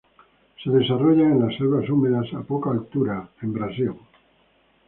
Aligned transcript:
Se 0.63 0.71
desarrollan 0.71 1.33
en 1.33 1.39
las 1.45 1.55
selvas 1.57 1.87
húmedas 1.87 2.25
a 2.33 2.41
poca 2.41 2.71
altura 2.71 3.29
en 3.43 3.53
Brasil. 3.53 3.91